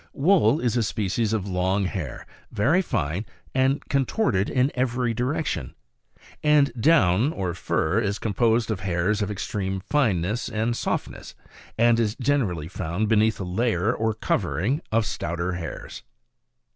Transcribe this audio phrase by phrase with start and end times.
[0.13, 5.75] Wool is a species of long hair, very fine, and contorted in every direction:
[6.41, 11.35] and down or fur is composed of hairs of extreme fineness and softness,
[11.77, 16.01] and is generally found beneath a layer or covering of stouter hairs.